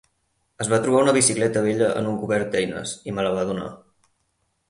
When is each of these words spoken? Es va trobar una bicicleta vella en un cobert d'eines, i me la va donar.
Es 0.63 0.69
va 0.69 0.77
trobar 0.85 1.01
una 1.05 1.13
bicicleta 1.17 1.61
vella 1.65 1.89
en 1.99 2.09
un 2.13 2.17
cobert 2.23 2.49
d'eines, 2.55 2.93
i 3.11 3.15
me 3.19 3.27
la 3.27 3.35
va 3.35 3.43
donar. 3.51 3.71